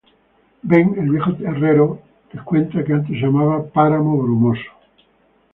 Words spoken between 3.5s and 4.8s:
Páramo Brumoso.